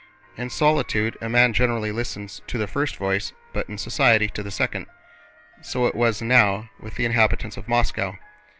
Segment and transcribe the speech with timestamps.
[0.35, 4.49] In solitude a man generally listens to the first voice, but in society to the
[4.49, 4.87] second.
[5.61, 8.17] So it was now with the inhabitants of Moscow.